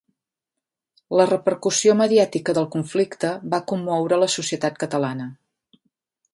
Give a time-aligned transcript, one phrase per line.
[1.19, 5.33] La repercussió mediàtica del conflicte va commoure la societat catalana.